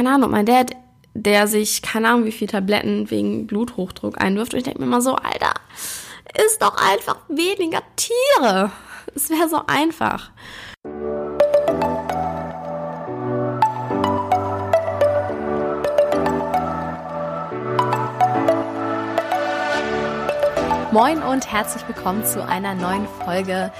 keine 0.00 0.14
Ahnung, 0.14 0.30
mein 0.30 0.46
Dad, 0.46 0.70
der 1.12 1.46
sich, 1.46 1.82
keine 1.82 2.08
Ahnung, 2.08 2.24
wie 2.24 2.32
viele 2.32 2.52
Tabletten 2.52 3.10
wegen 3.10 3.46
Bluthochdruck 3.46 4.18
einwirft. 4.18 4.54
Und 4.54 4.60
ich 4.60 4.64
denke 4.64 4.80
mir 4.80 4.86
immer 4.86 5.02
so, 5.02 5.14
Alter, 5.14 5.52
ist 6.42 6.62
doch 6.62 6.74
einfach 6.74 7.16
weniger 7.28 7.82
Tiere. 7.96 8.72
Es 9.14 9.28
wäre 9.28 9.46
so 9.50 9.60
einfach. 9.66 10.30
Moin 20.92 21.22
und 21.22 21.52
herzlich 21.52 21.86
willkommen 21.86 22.24
zu 22.24 22.42
einer 22.42 22.74
neuen 22.74 23.06
Folge 23.26 23.70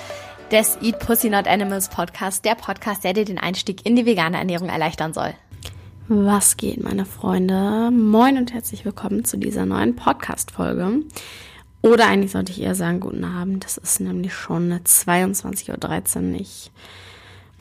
des 0.50 0.77
Eat 0.82 0.98
Pussy 0.98 1.30
Not 1.30 1.48
Animals 1.48 1.89
Podcast, 1.89 2.45
der 2.45 2.57
Podcast, 2.57 3.05
der 3.05 3.14
dir 3.14 3.25
den 3.25 3.39
Einstieg 3.39 3.87
in 3.87 3.96
die 3.96 4.05
vegane 4.05 4.37
Ernährung 4.37 4.68
erleichtern 4.68 5.14
soll. 5.14 5.32
Was 6.12 6.56
geht, 6.56 6.82
meine 6.82 7.04
Freunde? 7.04 7.92
Moin 7.92 8.37
und 8.37 8.52
herzlich 8.52 8.84
willkommen 8.84 9.24
zu 9.24 9.38
dieser 9.38 9.64
neuen 9.64 9.95
Podcast-Folge. 9.95 11.05
Oder 11.83 12.09
eigentlich 12.09 12.33
sollte 12.33 12.50
ich 12.50 12.60
eher 12.60 12.74
sagen, 12.74 12.98
guten 12.98 13.23
Abend. 13.23 13.62
Das 13.64 13.77
ist 13.77 14.00
nämlich 14.00 14.34
schon 14.34 14.73
22.13 14.73 16.33
Uhr. 16.33 16.41
Ich 16.41 16.73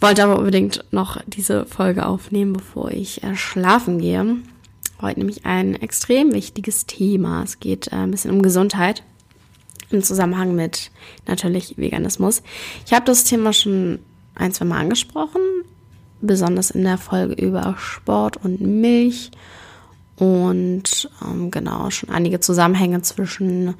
wollte 0.02 0.24
aber 0.24 0.40
unbedingt 0.40 0.84
noch 0.90 1.22
diese 1.28 1.68
Folge 1.68 2.08
aufnehmen, 2.08 2.54
bevor 2.54 2.90
ich 2.90 3.22
äh, 3.22 3.36
schlafen 3.36 4.00
gehe. 4.00 4.38
Heute 5.00 5.20
nämlich 5.20 5.46
ein 5.46 5.76
extrem 5.76 6.34
wichtiges 6.34 6.88
Thema. 6.88 7.44
Es 7.44 7.60
geht 7.60 7.92
äh, 7.92 7.98
ein 7.98 8.10
bisschen 8.10 8.32
um 8.32 8.42
Gesundheit 8.42 9.04
im 9.92 10.02
Zusammenhang 10.02 10.56
mit 10.56 10.90
natürlich 11.28 11.78
Veganismus. 11.78 12.42
Ich 12.88 12.94
habe 12.94 13.06
das 13.06 13.26
Thema 13.26 13.54
schon 13.54 14.00
ein, 14.34 14.54
zwei 14.54 14.66
Mal 14.66 14.80
angesprochen, 14.80 15.40
besonders 16.22 16.72
in 16.72 16.84
der 16.84 16.98
Folge 16.98 17.34
über 17.34 17.76
Sport 17.78 18.38
und 18.38 18.62
Milch 18.62 19.32
und 20.18 21.10
ähm, 21.24 21.50
genau 21.52 21.90
schon 21.90 22.10
einige 22.10 22.40
Zusammenhänge 22.40 23.02
zwischen 23.02 23.76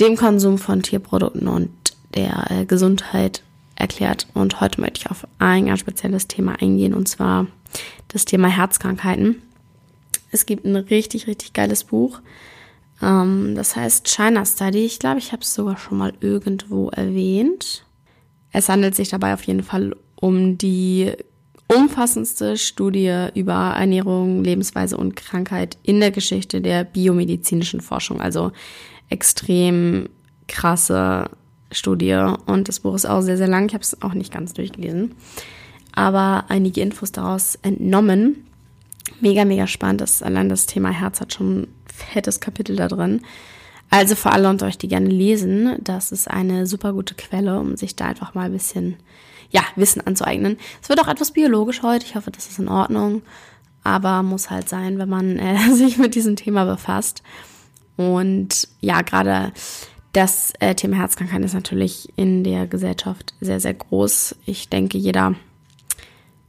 dem 0.00 0.16
Konsum 0.16 0.58
von 0.58 0.82
Tierprodukten 0.82 1.48
und 1.48 1.70
der 2.14 2.50
äh, 2.50 2.64
Gesundheit 2.64 3.42
erklärt. 3.76 4.26
Und 4.34 4.60
heute 4.60 4.80
möchte 4.80 5.00
ich 5.00 5.10
auf 5.10 5.26
ein 5.38 5.66
ganz 5.66 5.80
spezielles 5.80 6.26
Thema 6.26 6.60
eingehen 6.60 6.94
und 6.94 7.08
zwar 7.08 7.46
das 8.08 8.24
Thema 8.24 8.48
Herzkrankheiten. 8.48 9.42
Es 10.30 10.46
gibt 10.46 10.64
ein 10.64 10.76
richtig, 10.76 11.26
richtig 11.26 11.52
geiles 11.52 11.84
Buch. 11.84 12.20
Ähm, 13.02 13.54
das 13.54 13.76
heißt 13.76 14.08
China 14.08 14.44
Study. 14.44 14.84
Ich 14.84 14.98
glaube, 14.98 15.18
ich 15.18 15.32
habe 15.32 15.42
es 15.42 15.54
sogar 15.54 15.76
schon 15.76 15.98
mal 15.98 16.12
irgendwo 16.20 16.88
erwähnt. 16.88 17.84
Es 18.52 18.68
handelt 18.68 18.94
sich 18.94 19.10
dabei 19.10 19.34
auf 19.34 19.42
jeden 19.44 19.62
Fall 19.62 19.94
um 20.16 20.58
die 20.58 21.12
umfassendste 21.68 22.56
Studie 22.56 23.28
über 23.34 23.74
Ernährung, 23.78 24.42
Lebensweise 24.42 24.96
und 24.96 25.16
Krankheit 25.16 25.76
in 25.82 26.00
der 26.00 26.10
Geschichte 26.10 26.60
der 26.60 26.84
biomedizinischen 26.84 27.80
Forschung. 27.80 28.20
Also 28.20 28.52
extrem 29.10 30.08
krasse 30.48 31.30
Studie 31.70 32.14
und 32.46 32.68
das 32.68 32.80
Buch 32.80 32.94
ist 32.94 33.06
auch 33.06 33.20
sehr, 33.20 33.36
sehr 33.36 33.48
lang. 33.48 33.66
Ich 33.68 33.74
habe 33.74 33.82
es 33.82 34.00
auch 34.02 34.14
nicht 34.14 34.32
ganz 34.32 34.54
durchgelesen, 34.54 35.14
aber 35.92 36.46
einige 36.48 36.80
Infos 36.80 37.12
daraus 37.12 37.56
entnommen. 37.56 38.46
Mega, 39.20 39.44
mega 39.44 39.66
spannend. 39.66 40.00
Das, 40.00 40.22
allein 40.22 40.48
das 40.48 40.66
Thema 40.66 40.90
Herz 40.90 41.20
hat 41.20 41.34
schon 41.34 41.62
ein 41.62 41.68
fettes 41.86 42.40
Kapitel 42.40 42.76
da 42.76 42.88
drin. 42.88 43.20
Also 43.90 44.14
für 44.14 44.30
alle 44.30 44.48
unter 44.48 44.66
euch, 44.66 44.78
die 44.78 44.88
gerne 44.88 45.08
lesen, 45.08 45.76
das 45.82 46.12
ist 46.12 46.28
eine 46.28 46.66
super 46.66 46.92
gute 46.92 47.14
Quelle, 47.14 47.58
um 47.58 47.76
sich 47.76 47.96
da 47.96 48.06
einfach 48.06 48.34
mal 48.34 48.46
ein 48.46 48.52
bisschen 48.52 48.96
ja, 49.50 49.62
Wissen 49.76 50.06
anzueignen. 50.06 50.58
Es 50.82 50.88
wird 50.88 51.00
auch 51.00 51.08
etwas 51.08 51.32
biologisch 51.32 51.82
heute. 51.82 52.06
Ich 52.06 52.14
hoffe, 52.14 52.30
das 52.30 52.48
ist 52.48 52.58
in 52.58 52.68
Ordnung. 52.68 53.22
Aber 53.84 54.22
muss 54.22 54.50
halt 54.50 54.68
sein, 54.68 54.98
wenn 54.98 55.08
man 55.08 55.38
äh, 55.38 55.58
sich 55.72 55.98
mit 55.98 56.14
diesem 56.14 56.36
Thema 56.36 56.64
befasst. 56.64 57.22
Und 57.96 58.68
ja, 58.80 59.02
gerade 59.02 59.52
das 60.12 60.52
äh, 60.60 60.74
Thema 60.74 60.96
Herzkrankheit 60.96 61.42
ist 61.44 61.54
natürlich 61.54 62.12
in 62.16 62.44
der 62.44 62.66
Gesellschaft 62.66 63.34
sehr, 63.40 63.60
sehr 63.60 63.74
groß. 63.74 64.36
Ich 64.46 64.68
denke, 64.68 64.98
jeder 64.98 65.34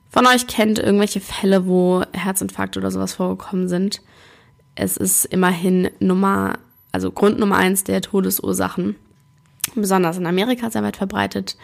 von 0.09 0.25
euch 0.25 0.47
kennt 0.47 0.79
irgendwelche 0.79 1.19
Fälle, 1.19 1.67
wo 1.67 2.03
Herzinfarkt 2.13 2.77
oder 2.77 2.89
sowas 2.89 3.13
vorgekommen 3.13 3.67
sind. 3.67 4.01
Es 4.75 4.97
ist 4.97 5.25
immerhin 5.25 5.89
Nummer, 5.99 6.57
also 6.91 7.11
Grund 7.11 7.37
Nummer 7.37 7.57
eins 7.57 7.83
der 7.83 8.01
Todesursachen. 8.01 8.95
Besonders 9.75 10.17
in 10.17 10.25
Amerika 10.25 10.71
sehr 10.71 10.83
weit 10.83 10.97
verbreitet. 10.97 11.57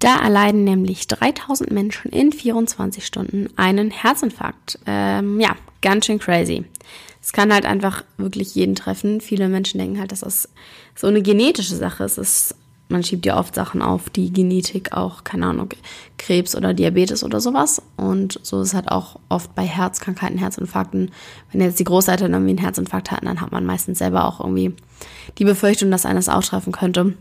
Da 0.00 0.16
erleiden 0.16 0.64
nämlich 0.64 1.06
3000 1.08 1.70
Menschen 1.70 2.10
in 2.10 2.32
24 2.32 3.06
Stunden 3.06 3.48
einen 3.56 3.90
Herzinfarkt. 3.90 4.78
Ähm, 4.86 5.38
ja, 5.40 5.54
ganz 5.82 6.06
schön 6.06 6.18
crazy. 6.18 6.64
Es 7.22 7.32
kann 7.32 7.52
halt 7.52 7.66
einfach 7.66 8.02
wirklich 8.16 8.54
jeden 8.54 8.74
treffen. 8.74 9.20
Viele 9.20 9.48
Menschen 9.48 9.78
denken 9.78 10.00
halt, 10.00 10.10
dass 10.10 10.20
das 10.20 10.48
so 10.94 11.06
eine 11.06 11.20
genetische 11.22 11.76
Sache 11.76 12.04
ist. 12.04 12.16
Es 12.16 12.54
man 12.90 13.04
schiebt 13.04 13.24
ja 13.24 13.38
oft 13.38 13.54
Sachen 13.54 13.82
auf 13.82 14.10
die 14.10 14.32
Genetik, 14.32 14.92
auch, 14.92 15.22
keine 15.22 15.46
Ahnung, 15.46 15.68
Krebs 16.18 16.56
oder 16.56 16.74
Diabetes 16.74 17.22
oder 17.22 17.40
sowas. 17.40 17.80
Und 17.96 18.40
so 18.42 18.60
ist 18.60 18.68
es 18.68 18.74
halt 18.74 18.90
auch 18.90 19.20
oft 19.28 19.54
bei 19.54 19.62
Herzkrankheiten, 19.62 20.38
Herzinfarkten. 20.38 21.12
Wenn 21.52 21.60
jetzt 21.60 21.78
die 21.78 21.84
Großeltern 21.84 22.32
irgendwie 22.32 22.50
einen 22.50 22.58
Herzinfarkt 22.58 23.12
hatten, 23.12 23.26
dann 23.26 23.40
hat 23.40 23.52
man 23.52 23.64
meistens 23.64 23.98
selber 23.98 24.24
auch 24.24 24.40
irgendwie 24.40 24.74
die 25.38 25.44
Befürchtung, 25.44 25.90
dass 25.92 26.04
eines 26.04 26.28
auch 26.28 26.42
treffen 26.42 26.72
könnte. 26.72 27.14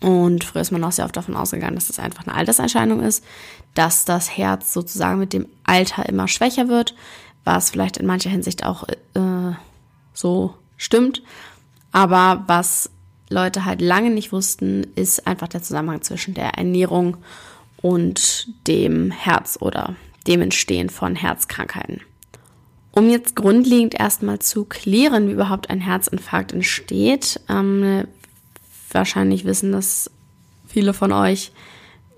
Und 0.00 0.44
früher 0.44 0.62
ist 0.62 0.70
man 0.70 0.84
auch 0.84 0.92
sehr 0.92 1.04
oft 1.04 1.16
davon 1.16 1.34
ausgegangen, 1.34 1.74
dass 1.74 1.88
das 1.88 1.98
einfach 1.98 2.26
eine 2.26 2.36
Alterserscheinung 2.36 3.00
ist, 3.00 3.24
dass 3.74 4.04
das 4.04 4.36
Herz 4.36 4.72
sozusagen 4.72 5.18
mit 5.18 5.32
dem 5.32 5.46
Alter 5.64 6.08
immer 6.08 6.28
schwächer 6.28 6.68
wird, 6.68 6.94
was 7.44 7.70
vielleicht 7.70 7.96
in 7.96 8.06
mancher 8.06 8.30
Hinsicht 8.30 8.64
auch 8.64 8.84
äh, 8.88 9.52
so 10.14 10.54
stimmt. 10.76 11.22
Aber 11.90 12.44
was 12.46 12.90
Leute 13.28 13.64
halt 13.64 13.80
lange 13.80 14.10
nicht 14.10 14.32
wussten, 14.32 14.86
ist 14.94 15.26
einfach 15.26 15.48
der 15.48 15.62
Zusammenhang 15.62 16.02
zwischen 16.02 16.34
der 16.34 16.50
Ernährung 16.50 17.16
und 17.80 18.48
dem 18.66 19.10
Herz 19.10 19.58
oder 19.60 19.96
dem 20.26 20.42
Entstehen 20.42 20.90
von 20.90 21.14
Herzkrankheiten. 21.14 22.02
Um 22.90 23.10
jetzt 23.10 23.36
grundlegend 23.36 23.98
erstmal 23.98 24.38
zu 24.40 24.64
klären, 24.64 25.28
wie 25.28 25.32
überhaupt 25.32 25.70
ein 25.70 25.80
Herzinfarkt 25.80 26.52
entsteht, 26.52 27.40
ähm, 27.48 28.08
wahrscheinlich 28.90 29.44
wissen 29.44 29.72
das 29.72 30.10
viele 30.66 30.92
von 30.92 31.12
euch. 31.12 31.52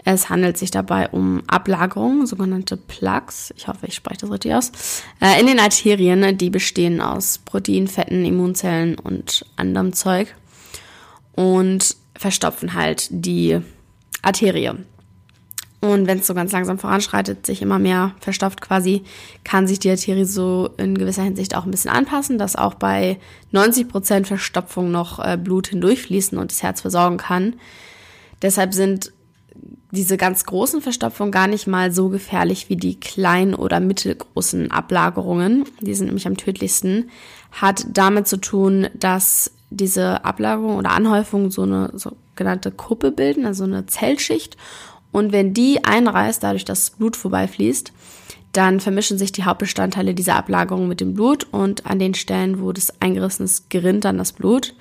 Es 0.05 0.31
handelt 0.31 0.57
sich 0.57 0.71
dabei 0.71 1.09
um 1.11 1.43
Ablagerungen, 1.47 2.27
sogenannte 2.27 2.77
Plaques. 2.77 3.53
Ich 3.57 3.69
hoffe, 3.69 3.87
ich 3.87 3.95
spreche 3.95 4.23
das 4.23 4.31
richtig 4.31 4.55
aus. 4.55 4.73
Äh, 5.21 5.41
in 5.41 5.47
den 5.47 5.61
Arterien, 5.61 6.39
die 6.39 6.51
bestehen 6.51 7.01
aus 7.01 7.39
Protein, 7.39 7.87
Fetten, 7.87 8.25
Immunzellen 8.25 8.99
und 8.99 9.45
anderem 9.57 9.93
Zeug 9.93 10.35
und 11.33 11.97
verstopfen 12.17 12.75
halt 12.75 13.09
die 13.11 13.61
Arterie. 14.23 14.75
Und 15.81 16.07
wenn 16.07 16.19
es 16.19 16.27
so 16.27 16.35
ganz 16.35 16.53
langsam 16.53 16.79
voranschreitet, 16.79 17.47
sich 17.47 17.63
immer 17.63 17.79
mehr 17.79 18.15
verstopft 18.21 18.61
quasi, 18.61 19.03
kann 19.45 19.67
sich 19.67 19.79
die 19.79 19.91
Arterie 19.91 20.27
so 20.27 20.69
in 20.77 20.97
gewisser 20.97 21.23
Hinsicht 21.23 21.57
auch 21.57 21.65
ein 21.65 21.71
bisschen 21.71 21.91
anpassen, 21.91 22.37
dass 22.37 22.55
auch 22.55 22.75
bei 22.75 23.19
90 23.53 23.89
Prozent 23.89 24.27
Verstopfung 24.27 24.91
noch 24.91 25.19
äh, 25.25 25.39
Blut 25.39 25.69
hindurchfließen 25.69 26.37
und 26.37 26.51
das 26.51 26.63
Herz 26.63 26.83
versorgen 26.83 27.17
kann. 27.17 27.55
Deshalb 28.43 28.75
sind 28.75 29.13
diese 29.91 30.17
ganz 30.17 30.45
großen 30.45 30.83
Verstopfungen 30.83 31.33
gar 31.33 31.47
nicht 31.47 31.67
mal 31.67 31.93
so 31.93 32.11
gefährlich 32.11 32.69
wie 32.69 32.77
die 32.77 33.01
kleinen 33.01 33.55
oder 33.55 33.81
mittelgroßen 33.81 34.71
Ablagerungen. 34.71 35.65
Die 35.81 35.95
sind 35.95 36.07
nämlich 36.07 36.27
am 36.27 36.37
tödlichsten. 36.37 37.11
Hat 37.53 37.87
damit 37.93 38.29
zu 38.29 38.37
tun, 38.37 38.89
dass 38.95 39.51
diese 39.71 40.25
Ablagerung 40.25 40.77
oder 40.77 40.91
Anhäufung 40.91 41.51
so 41.51 41.63
eine 41.63 41.91
sogenannte 41.95 42.71
Kuppe 42.71 43.11
bilden, 43.11 43.47
also 43.47 43.65
eine 43.65 43.87
Zellschicht. 43.87 44.57
Und 45.13 45.33
wenn 45.33 45.55
die 45.55 45.85
einreißt, 45.85 46.43
dadurch, 46.43 46.65
dass 46.65 46.91
Blut 46.91 47.17
vorbeifließt, 47.17 47.93
dann 48.53 48.81
vermischen 48.81 49.19
sich 49.19 49.33
die 49.33 49.45
Hauptbestandteile 49.45 50.15
dieser 50.15 50.37
Ablagerung 50.37 50.89
mit 50.89 51.01
dem 51.01 51.15
Blut 51.15 51.47
und 51.53 51.87
an 51.87 51.99
den 51.99 52.15
Stellen, 52.15 52.61
wo 52.61 52.73
das 52.73 53.01
eingerissen 53.01 53.45
ist, 53.45 53.71
gerinnt 53.71 54.05
dann 54.05 54.19
das 54.19 54.33
Blut, 54.33 54.75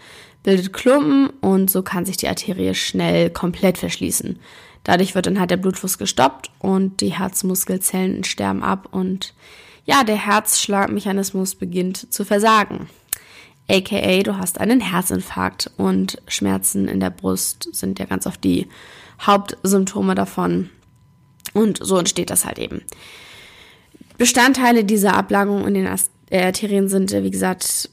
bildet 0.44 0.74
Klumpen 0.74 1.30
und 1.42 1.70
so 1.70 1.84
kann 1.84 2.06
sich 2.06 2.18
die 2.18 2.28
Arterie 2.28 2.74
schnell 2.74 3.30
komplett 3.30 3.78
verschließen. 3.78 4.40
Dadurch 4.84 5.14
wird 5.14 5.28
dann 5.28 5.40
halt 5.40 5.52
der 5.52 5.58
Blutfluss 5.58 5.98
gestoppt 5.98 6.50
und 6.60 7.02
die 7.02 7.10
Herzmuskelzellen 7.10 8.24
sterben 8.24 8.64
ab 8.64 8.88
und 8.92 9.34
ja, 9.86 10.04
der 10.04 10.16
Herzschlagmechanismus 10.16 11.56
beginnt 11.56 12.12
zu 12.14 12.24
versagen 12.24 12.88
aka 13.70 14.24
du 14.24 14.38
hast 14.38 14.60
einen 14.60 14.82
Herzinfarkt 14.82 15.72
und 15.78 16.22
Schmerzen 16.28 16.88
in 16.88 17.00
der 17.00 17.10
Brust 17.10 17.70
sind 17.74 18.00
ja 18.00 18.06
ganz 18.06 18.26
oft 18.26 18.44
die 18.44 18.68
Hauptsymptome 19.22 20.16
davon. 20.16 20.70
Und 21.54 21.80
so 21.82 21.98
entsteht 21.98 22.30
das 22.30 22.46
halt 22.46 22.60
eben. 22.60 22.82
Bestandteile 24.18 24.84
dieser 24.84 25.16
Ablagerung 25.16 25.66
in 25.66 25.74
den 25.74 25.88
äh, 26.30 26.44
Arterien 26.44 26.90
sind, 26.90 27.12
wie 27.12 27.32
gesagt, 27.32 27.90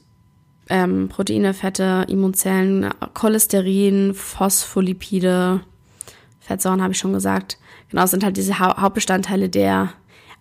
ähm, 0.69 1.09
Proteine, 1.09 1.53
Fette, 1.53 2.05
Immunzellen, 2.09 2.89
Cholesterin, 3.13 4.13
Phospholipide, 4.13 5.61
Fettsäuren 6.39 6.81
habe 6.81 6.93
ich 6.93 6.99
schon 6.99 7.13
gesagt. 7.13 7.57
Genau, 7.89 8.05
sind 8.05 8.23
halt 8.23 8.37
diese 8.37 8.59
ha 8.59 8.81
Hauptbestandteile 8.81 9.49
der 9.49 9.93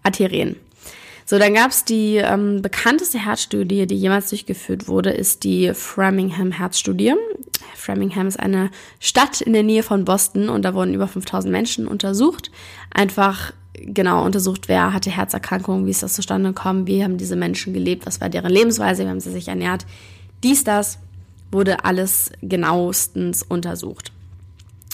Arterien. 0.03 0.57
So, 1.29 1.41
dann 1.41 1.55
gab 1.55 1.73
es 1.73 1.85
die 1.85 2.17
ähm, 2.17 2.63
bekannteste 2.63 3.19
Herzstudie, 3.19 3.89
die 3.89 3.97
jemals 3.97 4.31
durchgeführt 4.31 4.87
wurde, 4.87 5.11
ist 5.11 5.43
die 5.43 5.75
Framingham 5.75 6.53
Herzstudie. 6.53 7.15
Framingham 7.75 8.29
ist 8.29 8.39
eine 8.39 8.71
Stadt 9.01 9.41
in 9.41 9.53
der 9.53 9.65
Nähe 9.65 9.83
von 9.83 10.05
Boston 10.05 10.49
und 10.49 10.63
da 10.63 10.73
wurden 10.73 10.95
über 10.95 11.09
5000 11.09 11.51
Menschen 11.51 11.89
untersucht. 11.89 12.53
Einfach 12.95 13.53
genau 13.75 14.25
untersucht, 14.25 14.69
wer 14.69 14.93
hatte 14.93 15.11
Herzerkrankungen, 15.11 15.85
wie 15.85 15.91
ist 15.91 16.05
das 16.05 16.15
zustande 16.15 16.51
gekommen, 16.51 16.87
wie 16.87 17.03
haben 17.03 17.19
diese 17.19 17.35
Menschen 17.35 17.75
gelebt, 17.75 18.07
was 18.07 18.21
war 18.21 18.29
deren 18.29 18.53
Lebensweise, 18.53 19.05
wie 19.05 19.09
haben 19.09 19.21
sie 19.21 19.33
sich 19.33 19.49
ernährt. 19.49 19.85
Dies, 20.45 20.63
das 20.63 21.01
wurde 21.51 21.85
alles 21.85 22.31
genauestens 22.41 23.43
untersucht. 23.43 24.13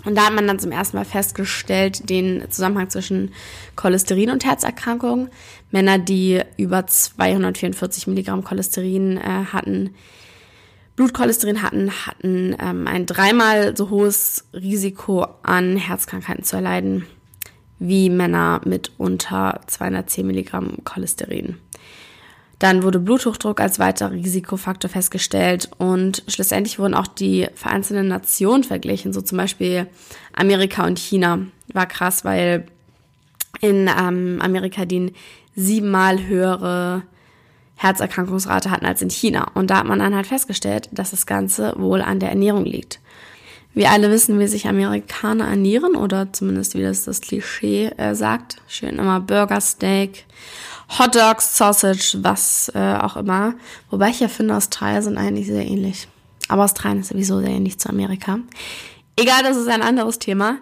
Und 0.05 0.17
da 0.17 0.27
hat 0.27 0.35
man 0.35 0.47
dann 0.47 0.59
zum 0.59 0.73
ersten 0.73 0.97
Mal 0.97 1.05
festgestellt, 1.05 2.09
den 2.11 2.51
Zusammenhang 2.51 2.91
zwischen 2.91 3.33
Cholesterin 3.77 4.31
und 4.31 4.45
Herzerkrankungen. 4.45 5.31
Männer, 5.71 5.99
die 5.99 6.41
über 6.57 6.87
244 6.87 8.07
Milligramm 8.07 8.45
Cholesterin 8.45 9.17
äh, 9.17 9.45
hatten, 9.53 9.95
Blutcholesterin 10.97 11.63
hatten, 11.63 11.91
hatten 12.07 12.57
ähm, 12.61 12.87
ein 12.87 13.07
dreimal 13.07 13.77
so 13.77 13.91
hohes 13.91 14.45
Risiko 14.53 15.27
an 15.43 15.77
Herzkrankheiten 15.77 16.45
zu 16.45 16.57
erleiden 16.57 17.07
wie 17.79 18.11
Männer 18.11 18.61
mit 18.65 18.93
unter 18.97 19.61
210 19.67 20.27
Milligramm 20.27 20.79
Cholesterin. 20.85 21.57
Dann 22.63 22.85
wurde 22.85 23.01
Bluthochdruck 23.01 23.61
als 23.61 23.81
weiterer 23.81 24.13
Risikofaktor 24.13 24.89
festgestellt 24.89 25.69
und 25.79 26.23
schlussendlich 26.29 26.79
wurden 26.79 26.95
auch 26.95 27.09
die 27.09 27.49
vereinzelten 27.57 28.07
Nationen 28.07 28.63
verglichen, 28.63 29.13
so 29.13 29.21
zum 29.21 29.37
Beispiel 29.39 29.89
Amerika 30.33 30.87
und 30.87 30.97
China. 30.97 31.41
War 31.73 31.87
krass, 31.87 32.25
weil 32.25 32.67
in 33.61 33.89
ähm, 33.89 34.39
Amerika 34.41 34.85
die 34.85 35.13
siebenmal 35.57 36.25
höhere 36.25 37.03
Herzerkrankungsrate 37.75 38.71
hatten 38.71 38.87
als 38.87 39.03
in 39.03 39.11
China. 39.11 39.51
Und 39.55 39.71
da 39.71 39.79
hat 39.79 39.87
man 39.87 39.99
dann 39.99 40.15
halt 40.15 40.29
festgestellt, 40.29 40.89
dass 40.93 41.11
das 41.11 41.27
Ganze 41.27 41.75
wohl 41.79 42.01
an 42.01 42.21
der 42.21 42.29
Ernährung 42.29 42.65
liegt. 42.65 43.01
Wir 43.75 43.91
alle 43.91 44.11
wissen, 44.11 44.39
wie 44.39 44.47
sich 44.47 44.69
Amerikaner 44.69 45.47
ernähren 45.49 45.97
oder 45.97 46.31
zumindest 46.33 46.75
wie 46.75 46.83
das 46.83 47.05
das 47.05 47.23
Klischee 47.23 47.87
äh, 47.97 48.15
sagt. 48.15 48.57
Schön 48.69 48.99
immer 48.99 49.21
Burger, 49.21 49.61
Steak, 49.63 50.27
Hot 50.99 51.15
Dogs, 51.15 51.57
Sausage, 51.57 52.19
was 52.21 52.71
äh, 52.75 52.97
auch 52.97 53.17
immer. 53.17 53.55
Wobei 53.89 54.11
ich 54.11 54.21
ja 54.21 54.29
finde, 54.29 54.57
Australien 54.57 55.03
sind 55.03 55.17
eigentlich 55.17 55.47
sehr 55.47 55.65
ähnlich. 55.65 56.07
Aber 56.49 56.65
Australien 56.65 57.01
ist 57.01 57.09
sowieso 57.09 57.41
sehr 57.41 57.49
ähnlich 57.49 57.79
zu 57.79 57.89
Amerika. 57.89 58.41
Egal, 59.17 59.43
das 59.43 59.57
ist 59.57 59.69
ein 59.69 59.81
anderes 59.81 60.19
Thema. 60.19 60.59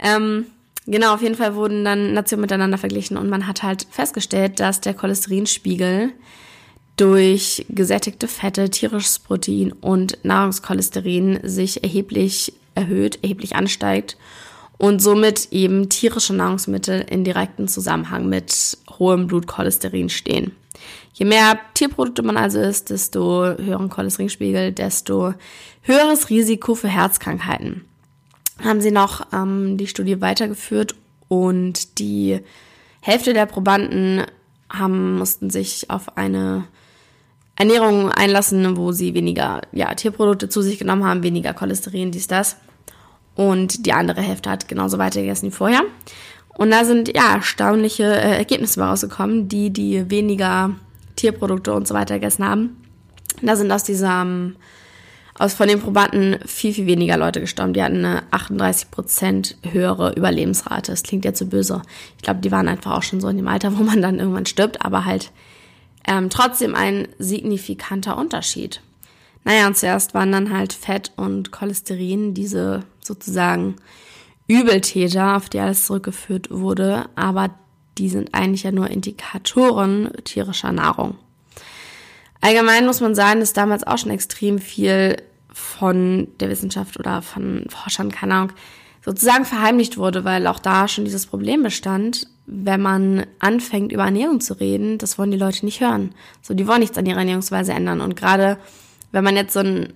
Ähm, 0.00 0.46
genau, 0.86 1.14
auf 1.14 1.22
jeden 1.22 1.34
Fall 1.34 1.56
wurden 1.56 1.84
dann 1.84 2.12
Nationen 2.12 2.42
miteinander 2.42 2.78
verglichen 2.78 3.16
und 3.16 3.28
man 3.28 3.48
hat 3.48 3.64
halt 3.64 3.88
festgestellt, 3.90 4.60
dass 4.60 4.80
der 4.80 4.94
Cholesterinspiegel 4.94 6.12
durch 6.96 7.66
gesättigte 7.68 8.28
Fette, 8.28 8.70
tierisches 8.70 9.18
Protein 9.18 9.72
und 9.72 10.18
Nahrungskolesterin 10.24 11.40
sich 11.42 11.82
erheblich 11.82 12.52
erhöht, 12.74 13.18
erheblich 13.22 13.56
ansteigt 13.56 14.16
und 14.78 15.00
somit 15.00 15.48
eben 15.52 15.88
tierische 15.88 16.34
Nahrungsmittel 16.34 17.04
in 17.08 17.24
direkten 17.24 17.68
Zusammenhang 17.68 18.28
mit 18.28 18.78
hohem 18.98 19.26
Blutcholesterin 19.26 20.08
stehen. 20.08 20.52
Je 21.12 21.26
mehr 21.26 21.58
Tierprodukte 21.74 22.22
man 22.22 22.36
also 22.36 22.60
isst, 22.60 22.90
desto 22.90 23.44
höheren 23.44 23.88
Cholesterinspiegel, 23.88 24.72
desto 24.72 25.34
höheres 25.82 26.28
Risiko 26.30 26.74
für 26.74 26.88
Herzkrankheiten. 26.88 27.84
Haben 28.62 28.80
sie 28.80 28.90
noch 28.90 29.26
ähm, 29.32 29.76
die 29.76 29.86
Studie 29.86 30.20
weitergeführt 30.20 30.94
und 31.28 31.98
die 31.98 32.40
Hälfte 33.00 33.32
der 33.32 33.46
Probanden 33.46 34.24
haben, 34.68 35.18
mussten 35.18 35.50
sich 35.50 35.90
auf 35.90 36.16
eine 36.16 36.64
Ernährung 37.56 38.10
einlassen, 38.10 38.76
wo 38.76 38.92
sie 38.92 39.14
weniger 39.14 39.62
ja, 39.72 39.94
Tierprodukte 39.94 40.48
zu 40.48 40.60
sich 40.62 40.78
genommen 40.78 41.04
haben, 41.04 41.22
weniger 41.22 41.54
Cholesterin, 41.54 42.10
dies, 42.10 42.26
das. 42.26 42.56
Und 43.36 43.86
die 43.86 43.92
andere 43.92 44.22
Hälfte 44.22 44.50
hat 44.50 44.68
genauso 44.68 44.98
weitergegessen 44.98 45.48
wie 45.48 45.54
vorher. 45.54 45.82
Und 46.56 46.70
da 46.70 46.84
sind 46.84 47.14
ja 47.14 47.34
erstaunliche 47.34 48.04
äh, 48.04 48.36
Ergebnisse 48.36 48.80
rausgekommen, 48.80 49.48
die, 49.48 49.70
die 49.70 50.10
weniger 50.10 50.70
Tierprodukte 51.16 51.72
und 51.72 51.88
so 51.88 51.94
weiter 51.94 52.14
gegessen 52.14 52.46
haben. 52.46 52.76
Da 53.42 53.56
sind 53.56 53.70
aus 53.72 53.82
dieser, 53.82 54.26
aus 55.36 55.54
von 55.54 55.66
den 55.66 55.80
Probanden 55.80 56.38
viel, 56.46 56.72
viel 56.72 56.86
weniger 56.86 57.16
Leute 57.16 57.40
gestorben. 57.40 57.72
Die 57.72 57.82
hatten 57.82 58.04
eine 58.04 58.22
38% 58.30 59.56
höhere 59.72 60.12
Überlebensrate. 60.12 60.92
Das 60.92 61.02
klingt 61.02 61.24
ja 61.24 61.34
zu 61.34 61.46
böse. 61.46 61.82
Ich 62.16 62.22
glaube, 62.22 62.40
die 62.40 62.52
waren 62.52 62.68
einfach 62.68 62.92
auch 62.92 63.02
schon 63.02 63.20
so 63.20 63.28
in 63.28 63.36
dem 63.36 63.48
Alter, 63.48 63.72
wo 63.78 63.82
man 63.82 64.00
dann 64.00 64.18
irgendwann 64.18 64.46
stirbt, 64.46 64.84
aber 64.84 65.04
halt 65.04 65.32
ähm, 66.06 66.30
trotzdem 66.30 66.74
ein 66.74 67.08
signifikanter 67.18 68.16
Unterschied. 68.18 68.80
Naja, 69.44 69.66
und 69.66 69.76
zuerst 69.76 70.14
waren 70.14 70.32
dann 70.32 70.52
halt 70.56 70.72
Fett 70.72 71.12
und 71.16 71.52
Cholesterin 71.52 72.34
diese 72.34 72.84
sozusagen 73.00 73.76
Übeltäter, 74.46 75.36
auf 75.36 75.48
die 75.48 75.60
alles 75.60 75.86
zurückgeführt 75.86 76.50
wurde, 76.50 77.06
aber 77.14 77.50
die 77.98 78.08
sind 78.08 78.34
eigentlich 78.34 78.64
ja 78.64 78.72
nur 78.72 78.90
Indikatoren 78.90 80.10
tierischer 80.24 80.72
Nahrung. 80.72 81.16
Allgemein 82.40 82.86
muss 82.86 83.00
man 83.00 83.14
sagen, 83.14 83.40
dass 83.40 83.52
damals 83.52 83.86
auch 83.86 83.98
schon 83.98 84.10
extrem 84.10 84.58
viel 84.58 85.16
von 85.52 86.28
der 86.40 86.50
Wissenschaft 86.50 86.98
oder 86.98 87.22
von 87.22 87.64
Forschern, 87.68 88.10
keine 88.10 88.34
Ahnung, 88.34 88.52
sozusagen 89.04 89.44
verheimlicht 89.44 89.98
wurde, 89.98 90.24
weil 90.24 90.46
auch 90.46 90.58
da 90.58 90.88
schon 90.88 91.04
dieses 91.04 91.26
Problem 91.26 91.62
bestand, 91.62 92.26
wenn 92.46 92.80
man 92.80 93.26
anfängt, 93.38 93.92
über 93.92 94.04
Ernährung 94.04 94.40
zu 94.40 94.54
reden, 94.54 94.98
das 94.98 95.18
wollen 95.18 95.30
die 95.30 95.36
Leute 95.36 95.64
nicht 95.64 95.80
hören. 95.80 96.14
So, 96.42 96.54
die 96.54 96.66
wollen 96.66 96.80
nichts 96.80 96.96
an 96.96 97.06
ihrer 97.06 97.18
Ernährungsweise 97.18 97.72
ändern. 97.72 98.00
Und 98.00 98.16
gerade 98.16 98.58
wenn 99.12 99.24
man 99.24 99.36
jetzt 99.36 99.52
so 99.52 99.60
ein 99.60 99.92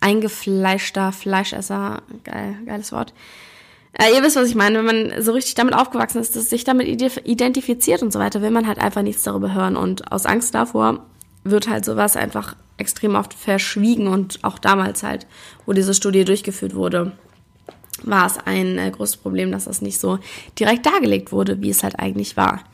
eingefleischter 0.00 1.12
Fleischesser, 1.12 2.02
geil, 2.24 2.56
geiles 2.66 2.92
Wort, 2.92 3.14
äh, 3.92 4.14
ihr 4.14 4.22
wisst, 4.22 4.36
was 4.36 4.48
ich 4.48 4.54
meine, 4.54 4.78
wenn 4.78 5.10
man 5.10 5.22
so 5.22 5.32
richtig 5.32 5.54
damit 5.54 5.74
aufgewachsen 5.74 6.20
ist, 6.20 6.36
dass 6.36 6.50
sich 6.50 6.64
damit 6.64 6.86
identifiziert 6.86 8.02
und 8.02 8.12
so 8.12 8.18
weiter, 8.18 8.42
will 8.42 8.50
man 8.50 8.66
halt 8.66 8.78
einfach 8.78 9.02
nichts 9.02 9.22
darüber 9.22 9.54
hören. 9.54 9.76
Und 9.76 10.12
aus 10.12 10.26
Angst 10.26 10.54
davor 10.54 11.06
wird 11.44 11.68
halt 11.68 11.86
sowas 11.86 12.16
einfach 12.16 12.56
extrem 12.76 13.14
oft 13.14 13.34
verschwiegen 13.34 14.06
und 14.06 14.38
auch 14.42 14.58
damals 14.58 15.02
halt, 15.02 15.26
wo 15.66 15.72
diese 15.72 15.94
Studie 15.94 16.24
durchgeführt 16.24 16.74
wurde 16.74 17.12
war 18.04 18.26
es 18.26 18.38
ein 18.38 18.78
äh, 18.78 18.90
großes 18.90 19.18
Problem, 19.18 19.52
dass 19.52 19.64
das 19.64 19.82
nicht 19.82 19.98
so 19.98 20.18
direkt 20.58 20.86
dargelegt 20.86 21.32
wurde, 21.32 21.60
wie 21.60 21.70
es 21.70 21.82
halt 21.82 21.98
eigentlich 21.98 22.36
war. 22.36 22.64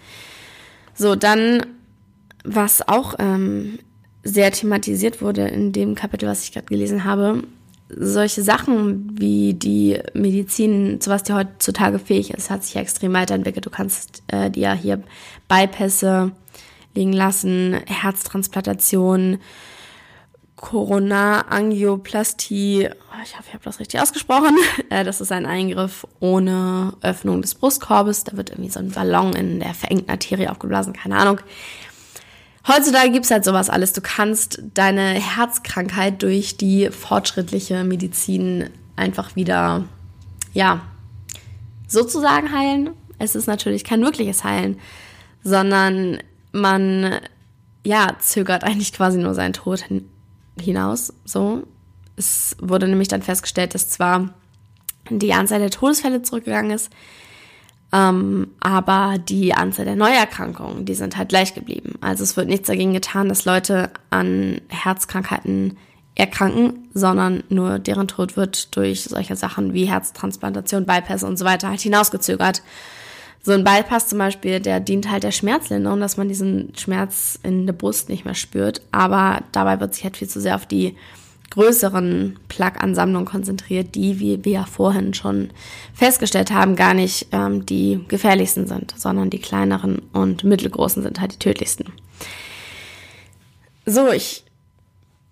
So, 0.94 1.14
dann, 1.14 1.66
was 2.44 2.86
auch 2.86 3.14
ähm, 3.18 3.78
sehr 4.22 4.50
thematisiert 4.50 5.22
wurde 5.22 5.46
in 5.48 5.72
dem 5.72 5.94
Kapitel, 5.94 6.28
was 6.28 6.44
ich 6.44 6.52
gerade 6.52 6.66
gelesen 6.66 7.04
habe, 7.04 7.42
solche 7.88 8.42
Sachen 8.42 9.18
wie 9.18 9.54
die 9.54 9.98
Medizin, 10.12 11.00
zu 11.00 11.10
was 11.10 11.22
die 11.22 11.32
heutzutage 11.32 11.98
fähig 11.98 12.32
ist, 12.32 12.50
hat 12.50 12.64
sich 12.64 12.74
ja 12.74 12.80
extrem 12.80 13.12
weiterentwickelt. 13.12 13.64
Du 13.64 13.70
kannst 13.70 14.22
äh, 14.28 14.50
dir 14.50 14.72
hier 14.72 15.02
Bypässe 15.48 16.32
liegen 16.94 17.12
lassen, 17.12 17.74
Herztransplantation, 17.86 19.38
Corona-Angioplastie, 20.56 22.88
oh, 22.90 23.22
ich 23.22 23.36
hoffe, 23.36 23.44
ich 23.48 23.54
habe 23.54 23.64
das 23.64 23.78
richtig 23.78 24.00
ausgesprochen. 24.00 24.56
Äh, 24.88 25.04
das 25.04 25.20
ist 25.20 25.32
ein 25.32 25.46
Eingriff 25.46 26.06
ohne 26.20 26.92
Öffnung 27.02 27.42
des 27.42 27.56
Brustkorbes. 27.56 28.22
Da 28.24 28.36
wird 28.36 28.50
irgendwie 28.50 28.70
so 28.70 28.78
ein 28.78 28.90
Ballon 28.90 29.34
in 29.34 29.58
der 29.58 29.74
verengten 29.74 30.10
Arterie 30.10 30.48
aufgeblasen, 30.48 30.92
keine 30.92 31.16
Ahnung. 31.16 31.40
Heutzutage 32.68 33.10
gibt's 33.10 33.30
halt 33.30 33.44
sowas 33.44 33.68
alles. 33.68 33.92
Du 33.92 34.00
kannst 34.00 34.62
deine 34.74 35.14
Herzkrankheit 35.14 36.22
durch 36.22 36.56
die 36.56 36.90
fortschrittliche 36.90 37.84
Medizin 37.84 38.70
einfach 38.96 39.36
wieder, 39.36 39.84
ja, 40.52 40.80
sozusagen 41.88 42.52
heilen. 42.52 42.90
Es 43.18 43.34
ist 43.34 43.46
natürlich 43.46 43.84
kein 43.84 44.02
wirkliches 44.02 44.44
Heilen, 44.44 44.78
sondern 45.42 46.18
man, 46.52 47.18
ja, 47.84 48.16
zögert 48.20 48.64
eigentlich 48.64 48.92
quasi 48.92 49.18
nur 49.18 49.34
seinen 49.34 49.52
Tod 49.52 49.84
hinaus. 50.60 51.12
So. 51.24 51.64
Es 52.16 52.56
wurde 52.60 52.88
nämlich 52.88 53.08
dann 53.08 53.22
festgestellt, 53.22 53.74
dass 53.74 53.90
zwar 53.90 54.30
die 55.10 55.32
Anzahl 55.32 55.60
der 55.60 55.70
Todesfälle 55.70 56.22
zurückgegangen 56.22 56.70
ist, 56.70 56.90
ähm, 57.92 58.48
aber 58.60 59.18
die 59.18 59.54
Anzahl 59.54 59.84
der 59.84 59.96
Neuerkrankungen, 59.96 60.84
die 60.86 60.94
sind 60.94 61.16
halt 61.16 61.28
gleich 61.28 61.54
geblieben. 61.54 61.94
Also 62.00 62.24
es 62.24 62.36
wird 62.36 62.48
nichts 62.48 62.68
dagegen 62.68 62.92
getan, 62.92 63.28
dass 63.28 63.44
Leute 63.44 63.90
an 64.10 64.60
Herzkrankheiten 64.68 65.76
erkranken, 66.14 66.88
sondern 66.94 67.44
nur 67.50 67.78
deren 67.78 68.08
Tod 68.08 68.36
wird 68.36 68.74
durch 68.74 69.04
solche 69.04 69.36
Sachen 69.36 69.74
wie 69.74 69.84
Herztransplantation, 69.84 70.86
Bypass 70.86 71.22
und 71.22 71.36
so 71.36 71.44
weiter 71.44 71.68
halt 71.68 71.80
hinausgezögert. 71.80 72.62
So 73.46 73.52
ein 73.52 73.62
Bypass 73.62 74.08
zum 74.08 74.18
Beispiel, 74.18 74.58
der 74.58 74.80
dient 74.80 75.08
halt 75.08 75.22
der 75.22 75.30
Schmerzlinderung, 75.30 76.00
dass 76.00 76.16
man 76.16 76.26
diesen 76.26 76.72
Schmerz 76.76 77.38
in 77.44 77.64
der 77.64 77.74
Brust 77.74 78.08
nicht 78.08 78.24
mehr 78.24 78.34
spürt. 78.34 78.82
Aber 78.90 79.40
dabei 79.52 79.78
wird 79.78 79.94
sich 79.94 80.02
halt 80.02 80.16
viel 80.16 80.26
zu 80.26 80.40
sehr 80.40 80.56
auf 80.56 80.66
die 80.66 80.96
größeren 81.50 82.40
Plaque-Ansammlungen 82.48 83.24
konzentriert, 83.24 83.94
die, 83.94 84.18
wie 84.18 84.44
wir 84.44 84.52
ja 84.52 84.64
vorhin 84.64 85.14
schon 85.14 85.50
festgestellt 85.94 86.50
haben, 86.50 86.74
gar 86.74 86.92
nicht 86.92 87.28
ähm, 87.30 87.64
die 87.64 88.04
gefährlichsten 88.08 88.66
sind, 88.66 88.94
sondern 88.96 89.30
die 89.30 89.38
kleineren 89.38 90.02
und 90.12 90.42
mittelgroßen 90.42 91.04
sind 91.04 91.20
halt 91.20 91.34
die 91.34 91.38
tödlichsten. 91.38 91.92
So, 93.84 94.10
ich, 94.10 94.42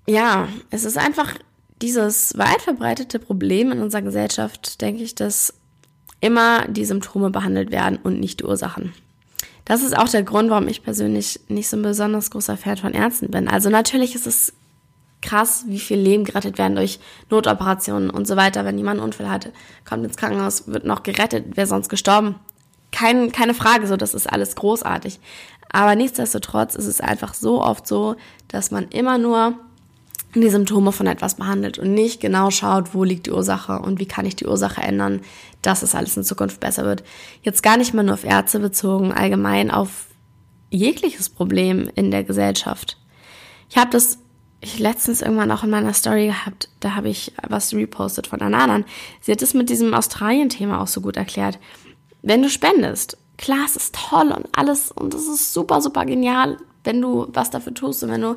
ja, 0.06 0.46
es 0.70 0.84
ist 0.84 0.98
einfach 0.98 1.34
dieses 1.82 2.38
weit 2.38 2.62
verbreitete 2.62 3.18
Problem 3.18 3.72
in 3.72 3.82
unserer 3.82 4.02
Gesellschaft, 4.02 4.80
denke 4.82 5.02
ich, 5.02 5.16
dass 5.16 5.52
immer 6.24 6.66
die 6.68 6.86
Symptome 6.86 7.28
behandelt 7.28 7.70
werden 7.70 7.98
und 8.02 8.18
nicht 8.18 8.40
die 8.40 8.44
Ursachen. 8.44 8.94
Das 9.66 9.82
ist 9.82 9.94
auch 9.94 10.08
der 10.08 10.22
Grund, 10.22 10.48
warum 10.48 10.68
ich 10.68 10.82
persönlich 10.82 11.38
nicht 11.48 11.68
so 11.68 11.76
ein 11.76 11.82
besonders 11.82 12.30
großer 12.30 12.56
Fan 12.56 12.78
von 12.78 12.94
Ärzten 12.94 13.30
bin. 13.30 13.46
Also 13.46 13.68
natürlich 13.68 14.14
ist 14.14 14.26
es 14.26 14.54
krass, 15.20 15.64
wie 15.68 15.78
viel 15.78 15.98
Leben 15.98 16.24
gerettet 16.24 16.56
werden 16.56 16.76
durch 16.76 16.98
Notoperationen 17.28 18.08
und 18.08 18.26
so 18.26 18.36
weiter. 18.36 18.64
Wenn 18.64 18.78
jemand 18.78 19.00
einen 19.00 19.06
Unfall 19.06 19.28
hat, 19.28 19.52
kommt 19.84 20.04
ins 20.04 20.16
Krankenhaus, 20.16 20.66
wird 20.66 20.86
noch 20.86 21.02
gerettet, 21.02 21.58
wäre 21.58 21.66
sonst 21.66 21.90
gestorben. 21.90 22.36
Kein, 22.90 23.30
keine 23.30 23.52
Frage, 23.52 23.86
so, 23.86 23.98
das 23.98 24.14
ist 24.14 24.30
alles 24.30 24.56
großartig. 24.56 25.20
Aber 25.70 25.94
nichtsdestotrotz 25.94 26.74
ist 26.74 26.86
es 26.86 27.02
einfach 27.02 27.34
so 27.34 27.62
oft 27.62 27.86
so, 27.86 28.16
dass 28.48 28.70
man 28.70 28.88
immer 28.88 29.18
nur 29.18 29.58
die 30.40 30.50
Symptome 30.50 30.92
von 30.92 31.06
etwas 31.06 31.36
behandelt 31.36 31.78
und 31.78 31.92
nicht 31.92 32.20
genau 32.20 32.50
schaut, 32.50 32.94
wo 32.94 33.04
liegt 33.04 33.26
die 33.26 33.32
Ursache 33.32 33.78
und 33.78 34.00
wie 34.00 34.06
kann 34.06 34.26
ich 34.26 34.36
die 34.36 34.46
Ursache 34.46 34.82
ändern, 34.82 35.20
dass 35.62 35.82
es 35.82 35.94
alles 35.94 36.16
in 36.16 36.24
Zukunft 36.24 36.60
besser 36.60 36.84
wird. 36.84 37.04
Jetzt 37.42 37.62
gar 37.62 37.76
nicht 37.76 37.94
mal 37.94 38.02
nur 38.02 38.14
auf 38.14 38.24
Ärzte 38.24 38.58
bezogen, 38.58 39.12
allgemein 39.12 39.70
auf 39.70 40.06
jegliches 40.70 41.28
Problem 41.28 41.88
in 41.94 42.10
der 42.10 42.24
Gesellschaft. 42.24 42.98
Ich 43.68 43.76
habe 43.76 43.90
das 43.90 44.18
ich 44.64 44.78
letztens 44.78 45.20
irgendwann 45.20 45.50
auch 45.50 45.62
in 45.62 45.70
meiner 45.70 45.92
Story 45.92 46.26
gehabt, 46.28 46.70
da 46.80 46.94
habe 46.94 47.10
ich 47.10 47.32
was 47.46 47.74
repostet 47.74 48.26
von 48.26 48.40
einer 48.40 48.62
anderen. 48.62 48.86
Sie 49.20 49.30
hat 49.30 49.42
es 49.42 49.52
mit 49.52 49.68
diesem 49.68 49.92
Australien-Thema 49.92 50.80
auch 50.80 50.86
so 50.86 51.02
gut 51.02 51.18
erklärt. 51.18 51.58
Wenn 52.22 52.40
du 52.40 52.48
spendest, 52.48 53.18
klar, 53.36 53.66
es 53.66 53.76
ist 53.76 53.94
toll 53.94 54.32
und 54.32 54.48
alles 54.56 54.90
und 54.90 55.12
es 55.12 55.28
ist 55.28 55.52
super, 55.52 55.82
super 55.82 56.06
genial, 56.06 56.56
wenn 56.82 57.02
du 57.02 57.26
was 57.28 57.50
dafür 57.50 57.74
tust 57.74 58.02
und 58.04 58.10
wenn 58.10 58.22
du 58.22 58.36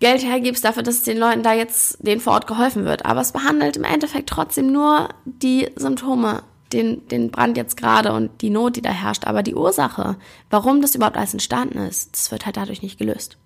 Geld 0.00 0.24
hergibst 0.24 0.64
dafür, 0.64 0.82
dass 0.82 1.02
den 1.02 1.18
Leuten 1.18 1.42
da 1.42 1.52
jetzt 1.52 1.98
denen 2.00 2.22
vor 2.22 2.32
Ort 2.32 2.46
geholfen 2.46 2.86
wird. 2.86 3.04
Aber 3.04 3.20
es 3.20 3.32
behandelt 3.32 3.76
im 3.76 3.84
Endeffekt 3.84 4.30
trotzdem 4.30 4.72
nur 4.72 5.10
die 5.24 5.68
Symptome, 5.76 6.42
den, 6.72 7.06
den 7.08 7.30
Brand 7.30 7.56
jetzt 7.56 7.76
gerade 7.76 8.12
und 8.12 8.40
die 8.40 8.50
Not, 8.50 8.76
die 8.76 8.82
da 8.82 8.90
herrscht. 8.90 9.26
Aber 9.26 9.42
die 9.42 9.54
Ursache, 9.54 10.16
warum 10.48 10.80
das 10.80 10.94
überhaupt 10.94 11.18
alles 11.18 11.34
entstanden 11.34 11.78
ist, 11.78 12.14
das 12.14 12.32
wird 12.32 12.46
halt 12.46 12.56
dadurch 12.56 12.80
nicht 12.80 12.98
gelöst. 12.98 13.36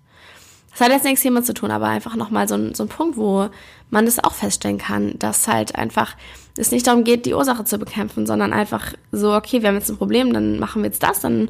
Das 0.71 0.81
hat 0.81 0.91
jetzt 0.91 1.05
nichts 1.05 1.21
hiermit 1.21 1.45
zu 1.45 1.53
tun, 1.53 1.71
aber 1.71 1.87
einfach 1.87 2.15
nochmal 2.15 2.47
so 2.47 2.55
ein, 2.55 2.73
so 2.73 2.83
ein 2.83 2.89
Punkt, 2.89 3.17
wo 3.17 3.49
man 3.89 4.05
das 4.05 4.21
auch 4.23 4.33
feststellen 4.33 4.77
kann, 4.77 5.17
dass 5.19 5.47
halt 5.47 5.75
einfach 5.75 6.15
es 6.57 6.71
nicht 6.71 6.87
darum 6.87 7.03
geht, 7.03 7.25
die 7.25 7.33
Ursache 7.33 7.65
zu 7.65 7.77
bekämpfen, 7.77 8.25
sondern 8.25 8.53
einfach 8.53 8.93
so, 9.11 9.33
okay, 9.33 9.61
wir 9.61 9.69
haben 9.69 9.75
jetzt 9.75 9.89
ein 9.89 9.97
Problem, 9.97 10.33
dann 10.33 10.59
machen 10.59 10.83
wir 10.83 10.89
jetzt 10.89 11.03
das, 11.03 11.21
dann 11.21 11.49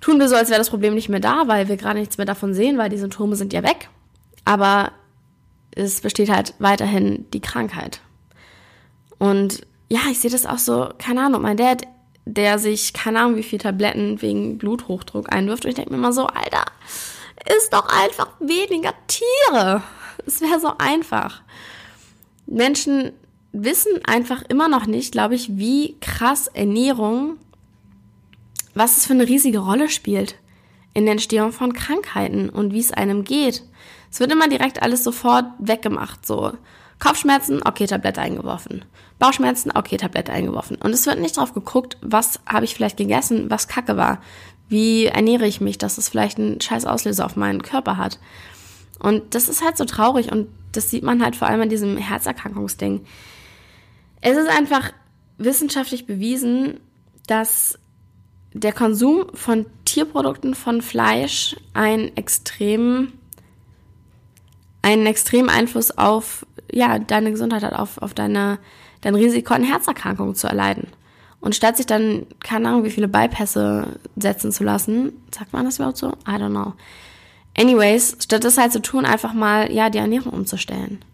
tun 0.00 0.18
wir 0.18 0.28
so, 0.28 0.36
als 0.36 0.50
wäre 0.50 0.58
das 0.58 0.70
Problem 0.70 0.94
nicht 0.94 1.08
mehr 1.08 1.20
da, 1.20 1.44
weil 1.46 1.68
wir 1.68 1.76
gerade 1.76 1.98
nichts 1.98 2.18
mehr 2.18 2.26
davon 2.26 2.54
sehen, 2.54 2.78
weil 2.78 2.90
die 2.90 2.98
Symptome 2.98 3.36
sind 3.36 3.52
ja 3.52 3.62
weg. 3.62 3.88
Aber 4.44 4.92
es 5.72 6.00
besteht 6.00 6.30
halt 6.30 6.54
weiterhin 6.58 7.26
die 7.32 7.40
Krankheit. 7.40 8.00
Und 9.18 9.66
ja, 9.88 10.00
ich 10.10 10.20
sehe 10.20 10.30
das 10.30 10.46
auch 10.46 10.58
so, 10.58 10.90
keine 10.98 11.22
Ahnung, 11.22 11.42
mein 11.42 11.56
Dad, 11.56 11.86
der 12.24 12.58
sich, 12.58 12.92
keine 12.92 13.20
Ahnung, 13.20 13.36
wie 13.36 13.42
viele 13.42 13.62
Tabletten 13.62 14.20
wegen 14.20 14.58
Bluthochdruck 14.58 15.32
einwirft. 15.32 15.64
Und 15.64 15.70
ich 15.70 15.76
denke 15.76 15.90
mir 15.90 15.98
immer 15.98 16.12
so, 16.12 16.26
Alter, 16.26 16.64
ist 17.56 17.72
doch 17.72 17.88
einfach 17.88 18.28
weniger 18.40 18.92
Tiere. 19.06 19.82
Es 20.26 20.40
wäre 20.40 20.60
so 20.60 20.72
einfach. 20.78 21.42
Menschen 22.46 23.12
wissen 23.52 24.04
einfach 24.04 24.42
immer 24.48 24.68
noch 24.68 24.86
nicht, 24.86 25.12
glaube 25.12 25.34
ich, 25.34 25.56
wie 25.56 25.96
krass 26.00 26.48
Ernährung, 26.48 27.38
was 28.74 28.98
es 28.98 29.06
für 29.06 29.14
eine 29.14 29.26
riesige 29.26 29.60
Rolle 29.60 29.88
spielt 29.88 30.36
in 30.94 31.04
der 31.04 31.12
Entstehung 31.12 31.52
von 31.52 31.72
Krankheiten 31.72 32.48
und 32.48 32.72
wie 32.72 32.80
es 32.80 32.92
einem 32.92 33.24
geht. 33.24 33.62
Es 34.10 34.20
wird 34.20 34.32
immer 34.32 34.48
direkt 34.48 34.82
alles 34.82 35.04
sofort 35.04 35.46
weggemacht, 35.58 36.26
so. 36.26 36.52
Kopfschmerzen, 36.98 37.60
okay, 37.64 37.86
Tablette 37.86 38.20
eingeworfen. 38.20 38.84
Bauchschmerzen, 39.18 39.70
okay, 39.74 39.96
Tablette 39.96 40.32
eingeworfen. 40.32 40.76
Und 40.76 40.92
es 40.92 41.06
wird 41.06 41.20
nicht 41.20 41.36
drauf 41.36 41.54
geguckt, 41.54 41.96
was 42.00 42.40
habe 42.46 42.64
ich 42.64 42.74
vielleicht 42.74 42.96
gegessen, 42.96 43.50
was 43.50 43.68
Kacke 43.68 43.96
war. 43.96 44.20
Wie 44.68 45.06
ernähre 45.06 45.46
ich 45.46 45.60
mich, 45.60 45.78
dass 45.78 45.98
es 45.98 46.08
vielleicht 46.08 46.38
einen 46.38 46.60
scheiß 46.60 46.84
Auslöser 46.86 47.24
auf 47.24 47.36
meinen 47.36 47.62
Körper 47.62 47.96
hat? 47.96 48.18
Und 48.98 49.34
das 49.34 49.48
ist 49.48 49.64
halt 49.64 49.76
so 49.76 49.84
traurig 49.84 50.32
und 50.32 50.48
das 50.72 50.90
sieht 50.90 51.04
man 51.04 51.22
halt 51.22 51.36
vor 51.36 51.48
allem 51.48 51.62
an 51.62 51.68
diesem 51.68 51.96
Herzerkrankungsding. 51.96 53.04
Es 54.20 54.36
ist 54.36 54.48
einfach 54.48 54.92
wissenschaftlich 55.38 56.06
bewiesen, 56.06 56.80
dass 57.26 57.78
der 58.52 58.72
Konsum 58.72 59.26
von 59.34 59.66
Tierprodukten, 59.84 60.54
von 60.54 60.82
Fleisch 60.82 61.56
einen 61.74 62.16
extremen, 62.16 63.12
einen 64.88 65.06
extremen 65.06 65.50
Einfluss 65.50 65.96
auf 65.96 66.46
ja, 66.70 66.98
deine 66.98 67.30
Gesundheit 67.30 67.62
hat, 67.62 67.74
auf, 67.74 67.98
auf 67.98 68.14
deine, 68.14 68.58
dein 69.02 69.14
Risiko 69.14 69.54
an 69.54 69.64
Herzerkrankungen 69.64 70.34
zu 70.34 70.46
erleiden. 70.46 70.88
Und 71.40 71.54
statt 71.54 71.76
sich 71.76 71.86
dann, 71.86 72.26
keine 72.40 72.68
Ahnung, 72.68 72.84
wie 72.84 72.90
viele 72.90 73.08
Bypässe 73.08 73.98
setzen 74.16 74.50
zu 74.50 74.64
lassen, 74.64 75.12
sagt 75.32 75.52
man 75.52 75.64
das 75.64 75.76
überhaupt 75.76 75.98
so? 75.98 76.08
I 76.26 76.32
don't 76.32 76.50
know. 76.50 76.72
Anyways, 77.56 78.16
statt 78.20 78.44
das 78.44 78.58
halt 78.58 78.72
zu 78.72 78.82
tun, 78.82 79.04
einfach 79.04 79.34
mal, 79.34 79.70
ja, 79.72 79.90
die 79.90 79.98
Ernährung 79.98 80.32
umzustellen. 80.32 81.04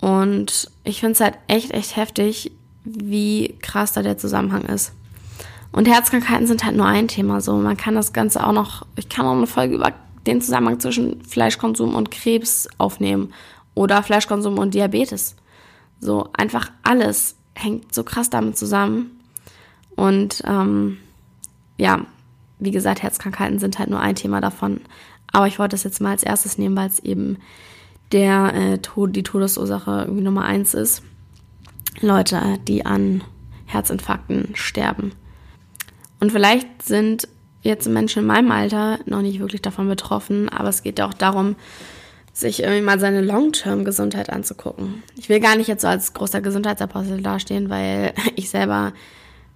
Und 0.00 0.70
ich 0.84 1.00
finde 1.00 1.12
es 1.12 1.20
halt 1.20 1.38
echt, 1.48 1.72
echt 1.72 1.96
heftig, 1.96 2.52
wie 2.84 3.56
krass 3.62 3.92
da 3.92 4.02
der 4.02 4.18
Zusammenhang 4.18 4.64
ist. 4.64 4.92
Und 5.72 5.88
Herzkrankheiten 5.88 6.46
sind 6.46 6.64
halt 6.64 6.76
nur 6.76 6.86
ein 6.86 7.08
Thema 7.08 7.40
so. 7.40 7.56
Man 7.56 7.76
kann 7.76 7.94
das 7.94 8.12
Ganze 8.12 8.46
auch 8.46 8.52
noch, 8.52 8.84
ich 8.96 9.08
kann 9.08 9.26
auch 9.26 9.32
eine 9.32 9.46
Folge 9.46 9.76
über 9.76 9.92
den 10.26 10.40
Zusammenhang 10.40 10.80
zwischen 10.80 11.22
Fleischkonsum 11.24 11.94
und 11.94 12.10
Krebs 12.10 12.68
aufnehmen. 12.78 13.32
Oder 13.74 14.02
Fleischkonsum 14.02 14.58
und 14.58 14.74
Diabetes. 14.74 15.36
So, 16.00 16.28
einfach 16.34 16.70
alles 16.82 17.36
hängt 17.54 17.94
so 17.94 18.04
krass 18.04 18.30
damit 18.30 18.56
zusammen. 18.58 19.20
Und 19.96 20.42
ähm, 20.46 20.98
ja, 21.78 22.06
wie 22.58 22.70
gesagt, 22.70 23.02
Herzkrankheiten 23.02 23.58
sind 23.58 23.78
halt 23.78 23.90
nur 23.90 24.00
ein 24.00 24.14
Thema 24.14 24.40
davon. 24.40 24.80
Aber 25.32 25.46
ich 25.46 25.58
wollte 25.58 25.74
das 25.74 25.84
jetzt 25.84 26.00
mal 26.00 26.10
als 26.10 26.22
erstes 26.22 26.58
nehmen, 26.58 26.76
weil 26.76 26.88
es 26.88 26.98
eben 27.00 27.38
der 28.12 28.54
äh, 28.54 28.78
Tod, 28.78 29.16
die 29.16 29.22
Todesursache 29.22 30.02
irgendwie 30.02 30.22
Nummer 30.22 30.44
eins 30.44 30.74
ist. 30.74 31.02
Leute, 32.00 32.58
die 32.68 32.84
an 32.84 33.24
Herzinfarkten 33.66 34.50
sterben. 34.54 35.12
Und 36.20 36.30
vielleicht 36.30 36.82
sind 36.82 37.26
jetzt 37.62 37.88
Menschen 37.88 38.20
in 38.20 38.26
meinem 38.26 38.50
Alter 38.50 38.98
noch 39.06 39.22
nicht 39.22 39.40
wirklich 39.40 39.62
davon 39.62 39.88
betroffen, 39.88 40.48
aber 40.48 40.68
es 40.68 40.82
geht 40.82 40.98
ja 40.98 41.06
auch 41.06 41.14
darum, 41.14 41.56
sich 42.32 42.62
irgendwie 42.62 42.82
mal 42.82 42.98
seine 42.98 43.20
Long-Term-Gesundheit 43.20 44.30
anzugucken. 44.30 45.02
Ich 45.16 45.28
will 45.28 45.40
gar 45.40 45.56
nicht 45.56 45.68
jetzt 45.68 45.82
so 45.82 45.88
als 45.88 46.12
großer 46.12 46.40
Gesundheitsapostel 46.40 47.22
dastehen, 47.22 47.70
weil 47.70 48.14
ich 48.36 48.50
selber 48.50 48.92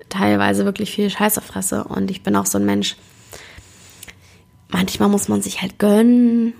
teilweise 0.08 0.64
wirklich 0.64 0.92
viel 0.92 1.10
Scheiße 1.10 1.40
fresse. 1.40 1.84
Und 1.84 2.10
ich 2.10 2.22
bin 2.22 2.36
auch 2.36 2.46
so 2.46 2.58
ein 2.58 2.66
Mensch. 2.66 2.96
Manchmal 4.68 5.08
muss 5.08 5.28
man 5.28 5.42
sich 5.42 5.62
halt 5.62 5.78
gönnen. 5.78 6.52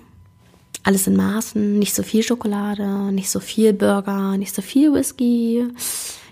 Alles 0.83 1.07
in 1.07 1.17
Maßen. 1.17 1.79
Nicht 1.79 1.95
so 1.95 2.03
viel 2.03 2.23
Schokolade, 2.23 3.12
nicht 3.12 3.31
so 3.31 3.41
viel 3.41 3.73
Burger, 3.73 4.37
nicht 4.37 4.55
so 4.55 4.62
viel 4.62 4.93
Whisky, 4.95 5.67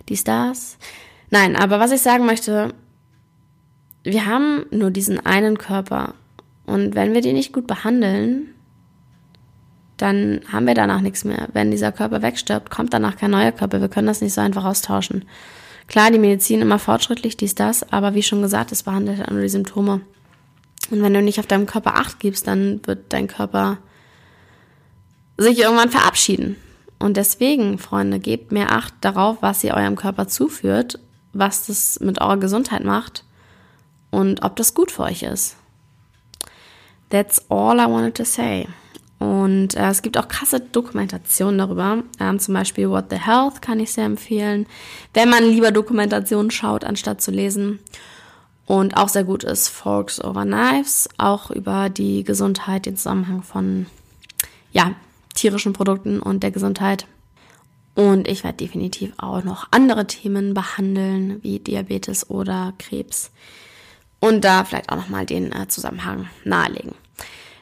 dies, 0.08 0.24
das. 0.24 0.78
Nein, 1.30 1.56
aber 1.56 1.80
was 1.80 1.90
ich 1.90 2.00
sagen 2.00 2.26
möchte, 2.26 2.72
wir 4.04 4.26
haben 4.26 4.66
nur 4.70 4.90
diesen 4.90 5.24
einen 5.24 5.58
Körper. 5.58 6.14
Und 6.66 6.94
wenn 6.94 7.14
wir 7.14 7.22
den 7.22 7.34
nicht 7.34 7.52
gut 7.52 7.66
behandeln, 7.66 8.54
dann 9.96 10.42
haben 10.52 10.66
wir 10.66 10.74
danach 10.74 11.00
nichts 11.00 11.24
mehr. 11.24 11.48
Wenn 11.52 11.70
dieser 11.70 11.92
Körper 11.92 12.22
wegstirbt, 12.22 12.70
kommt 12.70 12.92
danach 12.92 13.16
kein 13.16 13.30
neuer 13.30 13.52
Körper. 13.52 13.80
Wir 13.80 13.88
können 13.88 14.06
das 14.06 14.20
nicht 14.20 14.34
so 14.34 14.40
einfach 14.40 14.64
austauschen. 14.64 15.24
Klar, 15.86 16.10
die 16.10 16.18
Medizin 16.18 16.62
immer 16.62 16.78
fortschrittlich, 16.78 17.36
dies, 17.36 17.54
das, 17.54 17.90
aber 17.92 18.14
wie 18.14 18.22
schon 18.22 18.42
gesagt, 18.42 18.72
es 18.72 18.82
behandelt 18.82 19.18
halt 19.18 19.30
nur 19.30 19.42
die 19.42 19.48
Symptome. 19.48 20.00
Und 20.90 21.02
wenn 21.02 21.14
du 21.14 21.22
nicht 21.22 21.38
auf 21.38 21.46
deinem 21.46 21.66
Körper 21.66 21.96
Acht 21.96 22.20
gibst, 22.20 22.46
dann 22.46 22.80
wird 22.86 23.12
dein 23.12 23.26
Körper 23.26 23.78
sich 25.36 25.60
irgendwann 25.60 25.90
verabschieden. 25.90 26.56
Und 26.98 27.16
deswegen, 27.16 27.78
Freunde, 27.78 28.18
gebt 28.18 28.52
mehr 28.52 28.72
Acht 28.72 28.94
darauf, 29.00 29.38
was 29.40 29.64
ihr 29.64 29.74
eurem 29.74 29.96
Körper 29.96 30.26
zuführt, 30.26 30.98
was 31.32 31.66
das 31.66 32.00
mit 32.00 32.20
eurer 32.20 32.38
Gesundheit 32.38 32.84
macht 32.84 33.24
und 34.14 34.44
ob 34.44 34.54
das 34.54 34.74
gut 34.74 34.92
für 34.92 35.02
euch 35.02 35.24
ist. 35.24 35.56
That's 37.10 37.50
all 37.50 37.78
I 37.80 37.90
wanted 37.90 38.14
to 38.16 38.24
say. 38.24 38.68
Und 39.18 39.74
äh, 39.74 39.88
es 39.88 40.02
gibt 40.02 40.16
auch 40.16 40.28
krasse 40.28 40.60
Dokumentationen 40.60 41.58
darüber. 41.58 42.04
Ähm, 42.20 42.38
zum 42.38 42.54
Beispiel 42.54 42.88
What 42.88 43.06
the 43.10 43.18
Health 43.18 43.60
kann 43.60 43.80
ich 43.80 43.92
sehr 43.92 44.04
empfehlen, 44.04 44.66
wenn 45.14 45.28
man 45.28 45.44
lieber 45.44 45.72
Dokumentationen 45.72 46.50
schaut, 46.50 46.84
anstatt 46.84 47.22
zu 47.22 47.30
lesen. 47.30 47.80
Und 48.66 48.96
auch 48.96 49.08
sehr 49.08 49.24
gut 49.24 49.42
ist 49.44 49.68
Forks 49.68 50.22
Over 50.22 50.44
Knives, 50.44 51.08
auch 51.18 51.50
über 51.50 51.90
die 51.90 52.22
Gesundheit, 52.24 52.86
den 52.86 52.96
Zusammenhang 52.96 53.42
von, 53.42 53.86
ja, 54.72 54.94
tierischen 55.34 55.72
Produkten 55.72 56.20
und 56.20 56.42
der 56.42 56.52
Gesundheit. 56.52 57.06
Und 57.94 58.28
ich 58.28 58.44
werde 58.44 58.58
definitiv 58.58 59.12
auch 59.18 59.42
noch 59.42 59.68
andere 59.70 60.06
Themen 60.06 60.54
behandeln, 60.54 61.42
wie 61.42 61.58
Diabetes 61.58 62.30
oder 62.30 62.74
Krebs. 62.78 63.30
Und 64.24 64.42
da 64.42 64.64
vielleicht 64.64 64.88
auch 64.88 64.96
nochmal 64.96 65.26
den 65.26 65.52
äh, 65.52 65.68
Zusammenhang 65.68 66.30
nahelegen. 66.44 66.94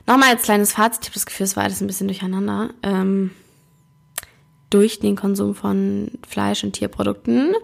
Nochmal 0.07 0.31
als 0.31 0.43
kleines 0.43 0.75
Fazit, 0.75 1.01
ich 1.03 1.09
habe 1.09 1.15
das 1.15 1.27
Gefühl, 1.27 1.45
es 1.45 1.57
war 1.57 1.65
alles 1.65 1.81
ein 1.81 1.89
bisschen 1.89 2.07
durcheinander. 2.07 2.71
Ähm, 2.85 3.33
durch 4.71 5.01
den 5.01 5.17
Konsum 5.17 5.57
von 5.57 6.13
Fleisch 6.25 6.63
und 6.63 6.75
Tierprodukten 6.75 7.57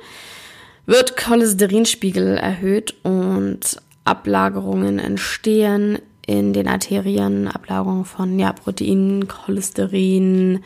wird 0.86 1.16
Cholesterinspiegel 1.16 2.38
erhöht 2.38 2.96
und 3.04 3.80
Ablagerungen 4.02 4.98
entstehen 4.98 6.00
in 6.26 6.52
den 6.52 6.66
Arterien, 6.66 7.46
Ablagerungen 7.46 8.04
von 8.04 8.36
ja, 8.36 8.52
Proteinen, 8.52 9.28
Cholesterin, 9.28 10.64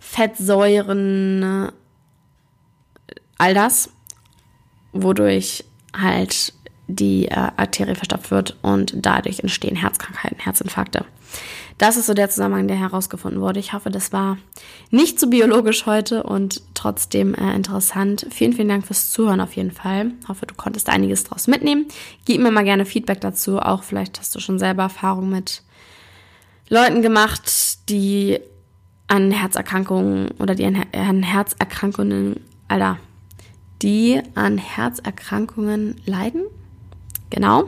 Fettsäuren, 0.00 1.72
all 3.38 3.54
das, 3.54 3.88
wodurch 4.92 5.64
halt 5.96 6.52
die 6.86 7.26
äh, 7.28 7.34
Arterie 7.34 7.94
verstopft 7.94 8.30
wird 8.30 8.56
und 8.62 8.94
dadurch 8.96 9.40
entstehen 9.40 9.76
Herzkrankheiten, 9.76 10.38
Herzinfarkte. 10.38 11.04
Das 11.78 11.96
ist 11.96 12.06
so 12.06 12.14
der 12.14 12.30
Zusammenhang, 12.30 12.68
der 12.68 12.76
herausgefunden 12.76 13.40
wurde. 13.40 13.58
Ich 13.58 13.72
hoffe, 13.72 13.90
das 13.90 14.12
war 14.12 14.38
nicht 14.90 15.18
zu 15.18 15.26
so 15.26 15.30
biologisch 15.30 15.86
heute 15.86 16.22
und 16.22 16.62
trotzdem 16.74 17.34
äh, 17.34 17.54
interessant. 17.54 18.26
Vielen, 18.30 18.52
vielen 18.52 18.68
Dank 18.68 18.86
fürs 18.86 19.10
Zuhören 19.10 19.40
auf 19.40 19.54
jeden 19.54 19.72
Fall. 19.72 20.12
Ich 20.20 20.28
hoffe, 20.28 20.46
du 20.46 20.54
konntest 20.54 20.88
einiges 20.88 21.24
draus 21.24 21.48
mitnehmen. 21.48 21.86
Gib 22.26 22.40
mir 22.40 22.52
mal 22.52 22.64
gerne 22.64 22.84
Feedback 22.84 23.20
dazu. 23.20 23.58
Auch 23.58 23.82
vielleicht 23.82 24.20
hast 24.20 24.34
du 24.34 24.40
schon 24.40 24.58
selber 24.58 24.84
Erfahrung 24.84 25.30
mit 25.30 25.62
Leuten 26.68 27.02
gemacht, 27.02 27.88
die 27.88 28.38
an 29.08 29.32
Herzerkrankungen 29.32 30.30
oder 30.38 30.54
die 30.54 30.64
an, 30.64 30.74
Her 30.76 30.86
an 30.92 31.22
Herzerkrankungen, 31.22 32.40
Alter, 32.68 32.98
die 33.82 34.20
an 34.34 34.58
Herzerkrankungen 34.58 35.96
leiden. 36.06 36.44
Genau. 37.34 37.64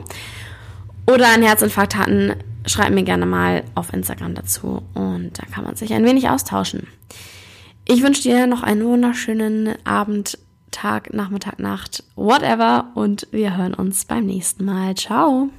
Oder 1.05 1.27
einen 1.27 1.43
Herzinfarkt 1.43 1.95
hatten, 1.95 2.33
schreib 2.65 2.91
mir 2.91 3.03
gerne 3.03 3.25
mal 3.25 3.63
auf 3.75 3.93
Instagram 3.93 4.33
dazu 4.33 4.81
und 4.93 5.31
da 5.33 5.45
kann 5.45 5.65
man 5.65 5.75
sich 5.75 5.93
ein 5.93 6.05
wenig 6.05 6.29
austauschen. 6.29 6.87
Ich 7.85 8.01
wünsche 8.01 8.21
dir 8.21 8.47
noch 8.47 8.63
einen 8.63 8.85
wunderschönen 8.85 9.75
Abend, 9.85 10.37
Tag, 10.71 11.13
Nachmittag, 11.13 11.59
Nacht, 11.59 12.03
whatever 12.15 12.91
und 12.93 13.27
wir 13.31 13.57
hören 13.57 13.73
uns 13.73 14.05
beim 14.05 14.25
nächsten 14.25 14.65
Mal. 14.65 14.95
Ciao. 14.95 15.49